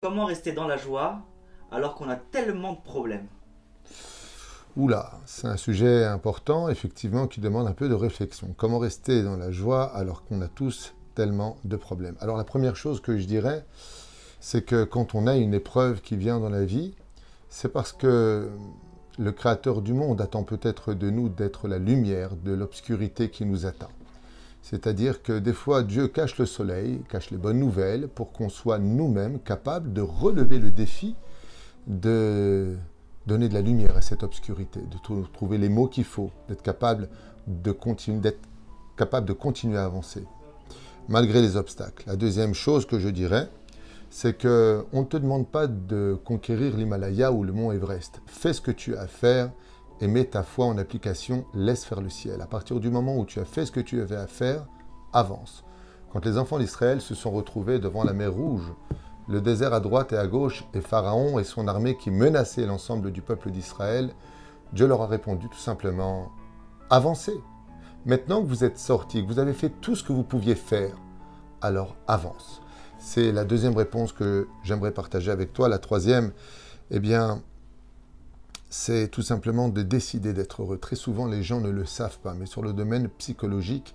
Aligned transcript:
Comment 0.00 0.26
rester 0.26 0.52
dans 0.52 0.68
la 0.68 0.76
joie 0.76 1.22
alors 1.72 1.96
qu'on 1.96 2.08
a 2.08 2.14
tellement 2.14 2.74
de 2.74 2.78
problèmes? 2.78 3.26
Oula, 4.76 5.18
c'est 5.26 5.48
un 5.48 5.56
sujet 5.56 6.04
important, 6.04 6.68
effectivement, 6.68 7.26
qui 7.26 7.40
demande 7.40 7.66
un 7.66 7.72
peu 7.72 7.88
de 7.88 7.94
réflexion. 7.94 8.54
Comment 8.56 8.78
rester 8.78 9.24
dans 9.24 9.36
la 9.36 9.50
joie 9.50 9.86
alors 9.86 10.24
qu'on 10.24 10.40
a 10.40 10.46
tous 10.46 10.94
tellement 11.16 11.56
de 11.64 11.74
problèmes? 11.74 12.14
Alors 12.20 12.36
la 12.36 12.44
première 12.44 12.76
chose 12.76 13.00
que 13.00 13.18
je 13.18 13.26
dirais, 13.26 13.66
c'est 14.38 14.64
que 14.64 14.84
quand 14.84 15.16
on 15.16 15.26
a 15.26 15.34
une 15.34 15.52
épreuve 15.52 16.00
qui 16.00 16.16
vient 16.16 16.38
dans 16.38 16.50
la 16.50 16.64
vie, 16.64 16.94
c'est 17.48 17.72
parce 17.72 17.92
que 17.92 18.52
le 19.18 19.32
Créateur 19.32 19.82
du 19.82 19.94
monde 19.94 20.20
attend 20.20 20.44
peut-être 20.44 20.94
de 20.94 21.10
nous 21.10 21.28
d'être 21.28 21.66
la 21.66 21.78
lumière 21.78 22.36
de 22.36 22.52
l'obscurité 22.52 23.30
qui 23.30 23.44
nous 23.44 23.66
atteint. 23.66 23.90
C'est-à-dire 24.62 25.22
que 25.22 25.38
des 25.38 25.52
fois, 25.52 25.82
Dieu 25.82 26.08
cache 26.08 26.38
le 26.38 26.46
soleil, 26.46 27.00
cache 27.08 27.30
les 27.30 27.38
bonnes 27.38 27.58
nouvelles 27.58 28.08
pour 28.08 28.32
qu'on 28.32 28.48
soit 28.48 28.78
nous-mêmes 28.78 29.38
capables 29.40 29.92
de 29.92 30.00
relever 30.00 30.58
le 30.58 30.70
défi 30.70 31.16
de 31.86 32.76
donner 33.26 33.48
de 33.48 33.54
la 33.54 33.60
lumière 33.60 33.96
à 33.96 34.02
cette 34.02 34.22
obscurité, 34.22 34.80
de 34.80 35.22
trouver 35.32 35.58
les 35.58 35.68
mots 35.68 35.86
qu'il 35.86 36.04
faut, 36.04 36.30
d'être 36.48 36.62
capable 36.62 37.08
de 37.46 37.72
continuer, 37.72 38.36
capable 38.96 39.26
de 39.26 39.32
continuer 39.32 39.78
à 39.78 39.84
avancer, 39.84 40.24
malgré 41.08 41.40
les 41.40 41.56
obstacles. 41.56 42.04
La 42.06 42.16
deuxième 42.16 42.54
chose 42.54 42.86
que 42.86 42.98
je 42.98 43.08
dirais, 43.08 43.48
c'est 44.10 44.36
que 44.36 44.84
on 44.92 45.00
ne 45.00 45.06
te 45.06 45.16
demande 45.16 45.48
pas 45.48 45.66
de 45.66 46.18
conquérir 46.24 46.76
l'Himalaya 46.76 47.32
ou 47.32 47.44
le 47.44 47.52
mont 47.52 47.72
Everest. 47.72 48.20
Fais 48.26 48.52
ce 48.52 48.60
que 48.60 48.70
tu 48.70 48.96
as 48.96 49.02
à 49.02 49.06
faire 49.06 49.50
et 50.00 50.08
mets 50.08 50.24
ta 50.24 50.42
foi 50.42 50.66
en 50.66 50.78
application, 50.78 51.44
laisse 51.54 51.84
faire 51.84 52.00
le 52.00 52.08
ciel. 52.08 52.40
À 52.40 52.46
partir 52.46 52.80
du 52.80 52.90
moment 52.90 53.16
où 53.16 53.24
tu 53.24 53.40
as 53.40 53.44
fait 53.44 53.66
ce 53.66 53.72
que 53.72 53.80
tu 53.80 54.00
avais 54.00 54.16
à 54.16 54.26
faire, 54.26 54.66
avance. 55.12 55.64
Quand 56.12 56.24
les 56.24 56.38
enfants 56.38 56.58
d'Israël 56.58 57.00
se 57.00 57.14
sont 57.14 57.30
retrouvés 57.30 57.78
devant 57.78 58.04
la 58.04 58.12
mer 58.12 58.32
Rouge, 58.32 58.72
le 59.28 59.40
désert 59.40 59.74
à 59.74 59.80
droite 59.80 60.12
et 60.12 60.16
à 60.16 60.26
gauche, 60.26 60.64
et 60.72 60.80
Pharaon 60.80 61.38
et 61.38 61.44
son 61.44 61.68
armée 61.68 61.96
qui 61.96 62.10
menaçaient 62.10 62.66
l'ensemble 62.66 63.12
du 63.12 63.20
peuple 63.20 63.50
d'Israël, 63.50 64.10
Dieu 64.72 64.86
leur 64.86 65.02
a 65.02 65.06
répondu 65.06 65.48
tout 65.48 65.58
simplement, 65.58 66.30
avancez. 66.90 67.38
Maintenant 68.06 68.42
que 68.42 68.48
vous 68.48 68.64
êtes 68.64 68.78
sortis, 68.78 69.22
que 69.22 69.28
vous 69.28 69.38
avez 69.38 69.52
fait 69.52 69.70
tout 69.80 69.96
ce 69.96 70.04
que 70.04 70.12
vous 70.12 70.22
pouviez 70.22 70.54
faire, 70.54 70.96
alors 71.60 71.96
avance. 72.06 72.62
C'est 72.98 73.32
la 73.32 73.44
deuxième 73.44 73.76
réponse 73.76 74.12
que 74.12 74.48
j'aimerais 74.62 74.92
partager 74.92 75.30
avec 75.30 75.52
toi. 75.52 75.68
La 75.68 75.78
troisième, 75.78 76.32
eh 76.90 77.00
bien, 77.00 77.42
c'est 78.70 79.08
tout 79.08 79.22
simplement 79.22 79.68
de 79.68 79.82
décider 79.82 80.32
d'être 80.32 80.62
heureux. 80.62 80.78
Très 80.78 80.96
souvent, 80.96 81.26
les 81.26 81.42
gens 81.42 81.60
ne 81.60 81.70
le 81.70 81.86
savent 81.86 82.18
pas, 82.18 82.34
mais 82.34 82.46
sur 82.46 82.62
le 82.62 82.72
domaine 82.72 83.08
psychologique, 83.18 83.94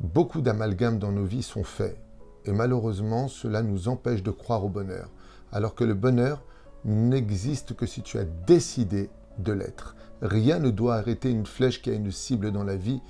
beaucoup 0.00 0.40
d'amalgames 0.40 0.98
dans 0.98 1.12
nos 1.12 1.24
vies 1.24 1.42
sont 1.42 1.64
faits. 1.64 1.98
Et 2.44 2.52
malheureusement, 2.52 3.28
cela 3.28 3.62
nous 3.62 3.88
empêche 3.88 4.22
de 4.22 4.30
croire 4.30 4.64
au 4.64 4.68
bonheur. 4.68 5.10
Alors 5.52 5.74
que 5.74 5.84
le 5.84 5.94
bonheur 5.94 6.42
n'existe 6.84 7.74
que 7.74 7.86
si 7.86 8.02
tu 8.02 8.18
as 8.18 8.24
décidé 8.24 9.08
de 9.38 9.52
l'être. 9.52 9.96
Rien 10.22 10.58
ne 10.58 10.70
doit 10.70 10.96
arrêter 10.96 11.30
une 11.30 11.46
flèche 11.46 11.82
qui 11.82 11.90
a 11.90 11.94
une 11.94 12.10
cible 12.10 12.52
dans 12.52 12.64
la 12.64 12.76
vie. 12.76 13.00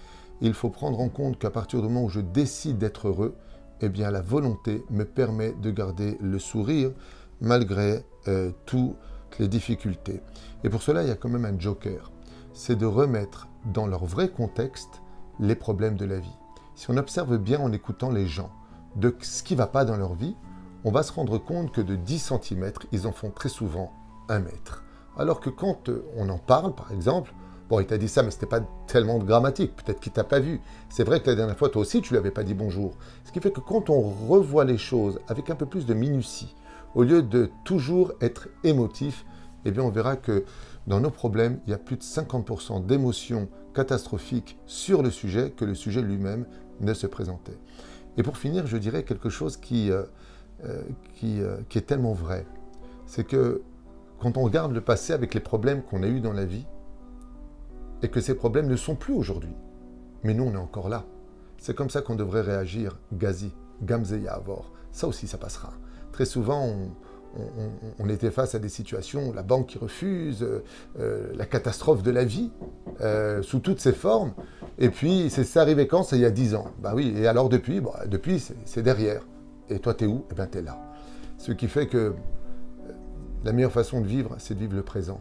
Il 0.41 0.55
faut 0.55 0.70
prendre 0.70 1.00
en 1.00 1.08
compte 1.08 1.39
qu'à 1.39 1.50
partir 1.50 1.80
du 1.80 1.89
moment 1.89 2.05
où 2.05 2.08
je 2.08 2.20
décide 2.20 2.78
d'être 2.78 3.08
heureux, 3.08 3.34
eh 3.80 3.89
bien 3.89 4.11
la 4.11 4.22
volonté 4.22 4.84
me 4.91 5.05
permet 5.05 5.52
de 5.61 5.70
garder 5.70 6.16
le 6.20 6.39
sourire 6.39 6.92
malgré 7.41 8.05
euh, 8.28 8.52
tout 8.66 8.96
les 9.38 9.48
difficultés. 9.48 10.22
Et 10.62 10.68
pour 10.68 10.82
cela, 10.82 11.02
il 11.02 11.08
y 11.08 11.12
a 11.12 11.16
quand 11.16 11.28
même 11.28 11.44
un 11.44 11.58
joker. 11.58 12.10
C'est 12.52 12.77
de 12.77 12.86
remettre 12.86 13.48
dans 13.72 13.86
leur 13.86 14.04
vrai 14.04 14.28
contexte 14.28 15.02
les 15.40 15.54
problèmes 15.54 15.96
de 15.96 16.04
la 16.04 16.18
vie. 16.18 16.36
Si 16.74 16.90
on 16.90 16.96
observe 16.96 17.38
bien 17.38 17.60
en 17.60 17.72
écoutant 17.72 18.10
les 18.10 18.27
gens 18.27 18.50
de 18.96 19.14
ce 19.20 19.42
qui 19.42 19.55
ne 19.55 19.58
va 19.58 19.66
pas 19.66 19.84
dans 19.84 19.96
leur 19.96 20.14
vie, 20.14 20.36
on 20.84 20.90
va 20.90 21.02
se 21.02 21.12
rendre 21.12 21.38
compte 21.38 21.72
que 21.72 21.80
de 21.80 21.96
10 21.96 22.32
cm, 22.42 22.72
ils 22.92 23.06
en 23.06 23.12
font 23.12 23.30
très 23.30 23.48
souvent 23.48 23.92
un 24.28 24.40
mètre. 24.40 24.84
Alors 25.16 25.40
que 25.40 25.50
quand 25.50 25.88
euh, 25.88 26.05
on 26.16 26.28
en 26.28 26.38
parle, 26.38 26.74
par 26.74 26.92
exemple, 26.92 27.32
bon, 27.68 27.80
il 27.80 27.86
t'a 27.86 27.98
dit 27.98 28.08
ça, 28.08 28.22
mais 28.22 28.30
ce 28.30 28.36
n'était 28.36 28.46
pas 28.46 28.60
tellement 28.86 29.18
de 29.18 29.24
grammatique, 29.24 29.74
peut-être 29.77 30.00
qu'il 30.00 30.12
t'a 30.12 30.24
pas 30.24 30.40
vu. 30.40 30.61
C'est 30.89 31.05
vrai 31.05 31.20
que 31.20 31.30
la 31.30 31.36
dernière 31.36 31.56
fois, 31.56 31.68
toi 31.68 31.83
aussi, 31.83 32.02
tu 32.02 32.12
lui 32.12 32.18
avais 32.18 32.30
pas 32.30 32.42
dit 32.42 32.55
bonjour. 32.55 32.96
Ce 33.24 33.33
qui 33.33 33.40
fait 33.40 33.52
que 33.52 33.61
quand 33.61 33.90
on 33.90 34.01
revoit 34.01 34.64
les 34.64 34.78
choses 34.78 35.20
avec 35.28 35.51
un 35.51 35.55
peu 35.55 35.66
plus 35.66 35.86
de 35.86 35.95
minutie, 35.95 36.55
au 36.94 37.02
lieu 37.02 37.22
de 37.22 37.50
toujours 37.64 38.12
être 38.20 38.48
émotif, 38.62 39.24
eh 39.64 39.70
bien 39.70 39.82
on 39.82 39.90
verra 39.90 40.16
que 40.16 40.44
dans 40.86 41.00
nos 41.00 41.10
problèmes, 41.10 41.60
il 41.66 41.70
y 41.70 41.74
a 41.74 41.78
plus 41.78 41.96
de 41.96 42.02
50% 42.02 42.84
d'émotions 42.84 43.48
catastrophiques 43.74 44.58
sur 44.66 45.02
le 45.02 45.10
sujet 45.10 45.50
que 45.50 45.64
le 45.64 45.74
sujet 45.74 46.02
lui-même 46.02 46.46
ne 46.80 46.92
se 46.94 47.06
présentait. 47.06 47.58
Et 48.16 48.22
pour 48.22 48.36
finir, 48.36 48.66
je 48.66 48.77
dirais 48.77 49.02
quelque 49.02 49.28
chose 49.28 49.56
qui, 49.56 49.90
euh, 49.90 50.04
euh, 50.64 50.83
qui, 51.14 51.40
euh, 51.40 51.56
qui, 51.68 51.78
est 51.78 51.83
tellement 51.83 52.12
vrai. 52.12 52.46
C'est 53.06 53.24
que 53.24 53.62
quand 54.20 54.36
on 54.36 54.42
regarde 54.42 54.72
le 54.72 54.80
passé 54.80 55.12
avec 55.12 55.34
les 55.34 55.40
problèmes 55.40 55.83
qu'on 55.83 56.02
a 56.02 56.06
eus 56.06 56.20
dans 56.20 56.33
la 56.33 56.44
vie, 56.44 56.66
et 58.02 58.08
que 58.08 58.20
ces 58.20 58.34
problèmes 58.34 58.68
ne 58.68 58.77
sont 58.77 58.94
plus 58.94 59.14
aujourd'hui, 59.14 59.54
mais 60.22 60.34
nous 60.34 60.44
on 60.44 60.52
est 60.52 60.58
encore 60.58 60.88
là. 60.88 61.04
C'est 61.56 61.74
comme 61.74 61.88
ça 61.88 62.02
qu'on 62.02 62.14
devrait 62.14 62.42
réagir, 62.42 62.98
Gazi, 63.14 63.54
Gamzeya 63.83 64.35
Avor. 64.35 64.73
Ça 64.92 65.07
aussi, 65.08 65.27
ça 65.27 65.39
passera. 65.39 65.73
Très 66.12 66.24
souvent, 66.24 66.68
on, 67.98 68.08
était 68.08 68.30
face 68.30 68.55
à 68.55 68.58
des 68.58 68.68
situations, 68.68 69.33
la 69.33 69.42
banque 69.42 69.67
qui 69.67 69.79
refuse, 69.79 70.46
euh, 70.98 71.33
la 71.35 71.46
catastrophe 71.46 72.02
de 72.02 72.11
la 72.11 72.24
vie, 72.24 72.52
euh, 73.01 73.42
sous 73.42 73.58
toutes 73.58 73.80
ses 73.80 73.92
formes. 73.92 74.33
Et 74.79 74.89
puis, 74.89 75.30
c'est 75.30 75.57
arrivé 75.58 75.86
quand? 75.86 76.05
C'est 76.05 76.17
il 76.17 76.23
y 76.23 76.27
a 76.27 76.30
dix 76.30 76.55
ans. 76.55 76.68
Bah 76.80 76.92
oui, 76.95 77.13
et 77.17 77.27
alors 77.27 77.48
depuis? 77.48 77.80
Bah, 77.80 78.05
Depuis, 78.07 78.40
c'est 78.64 78.83
derrière. 78.83 79.27
Et 79.68 79.79
toi, 79.79 79.95
t'es 79.95 80.07
où? 80.07 80.24
Eh 80.30 80.34
bien, 80.34 80.46
t'es 80.46 80.63
là. 80.63 80.79
Ce 81.39 81.52
qui 81.52 81.68
fait 81.68 81.86
que 81.86 81.96
euh, 81.98 82.13
la 83.45 83.52
meilleure 83.52 83.73
façon 83.73 84.01
de 84.01 84.07
vivre, 84.07 84.34
c'est 84.39 84.55
de 84.55 84.61
vivre 84.61 84.77
le 84.77 84.83
présent. 84.83 85.20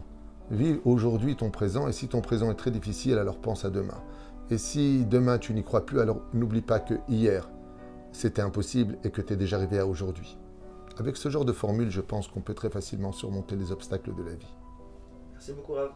Vive 0.50 0.78
aujourd'hui 0.84 1.36
ton 1.36 1.50
présent, 1.50 1.88
et 1.88 1.92
si 1.92 2.08
ton 2.08 2.20
présent 2.20 2.50
est 2.50 2.56
très 2.56 2.70
difficile, 2.70 3.18
alors 3.18 3.38
pense 3.38 3.64
à 3.64 3.70
demain. 3.70 4.00
Et 4.50 4.58
si 4.58 5.04
demain 5.06 5.38
tu 5.38 5.54
n'y 5.54 5.64
crois 5.64 5.86
plus, 5.86 6.00
alors 6.00 6.20
n'oublie 6.34 6.60
pas 6.60 6.78
que 6.78 6.94
hier, 7.08 7.48
c'était 8.14 8.42
impossible 8.42 8.96
et 9.04 9.10
que 9.10 9.20
tu 9.20 9.32
es 9.32 9.36
déjà 9.36 9.56
arrivé 9.56 9.78
à 9.78 9.86
aujourd'hui. 9.86 10.38
Avec 10.98 11.16
ce 11.16 11.28
genre 11.28 11.44
de 11.44 11.52
formule, 11.52 11.90
je 11.90 12.00
pense 12.00 12.28
qu'on 12.28 12.40
peut 12.40 12.54
très 12.54 12.70
facilement 12.70 13.12
surmonter 13.12 13.56
les 13.56 13.72
obstacles 13.72 14.14
de 14.14 14.22
la 14.22 14.34
vie. 14.34 14.54
Merci 15.32 15.52
beaucoup, 15.52 15.72
Rav. 15.72 15.90